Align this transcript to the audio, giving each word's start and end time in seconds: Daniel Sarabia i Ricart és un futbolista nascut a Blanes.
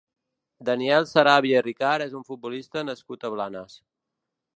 Daniel 0.69 1.05
Sarabia 1.09 1.61
i 1.63 1.65
Ricart 1.67 2.05
és 2.05 2.15
un 2.21 2.23
futbolista 2.31 2.83
nascut 2.89 3.29
a 3.29 3.31
Blanes. 3.35 3.77